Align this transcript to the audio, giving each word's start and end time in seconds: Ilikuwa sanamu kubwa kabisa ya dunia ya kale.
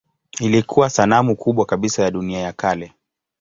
Ilikuwa 0.39 0.89
sanamu 0.89 1.35
kubwa 1.35 1.65
kabisa 1.65 2.03
ya 2.03 2.11
dunia 2.11 2.39
ya 2.39 2.53
kale. 2.53 2.93